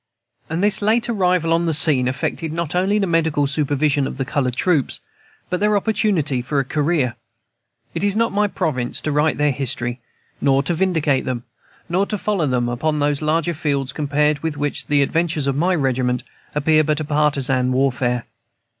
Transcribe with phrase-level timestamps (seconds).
[0.49, 4.25] And this late arrival on the scene affected not only the medical supervision of the
[4.25, 4.99] colored troops,
[5.47, 7.15] but their opportunity for a career.
[7.93, 9.99] It is not my province to write their history,
[10.41, 11.43] nor to vindicate them,
[11.87, 15.75] nor to follow them upon those larger fields compared with which the adventures of my
[15.75, 16.23] regiment
[16.55, 18.25] appear but a partisan warfare.